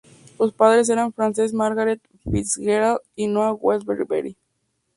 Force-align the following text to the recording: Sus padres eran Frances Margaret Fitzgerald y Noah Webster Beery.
Sus 0.35 0.51
padres 0.51 0.89
eran 0.89 1.13
Frances 1.13 1.53
Margaret 1.53 2.01
Fitzgerald 2.23 3.01
y 3.15 3.27
Noah 3.27 3.53
Webster 3.53 4.03
Beery. 4.05 4.35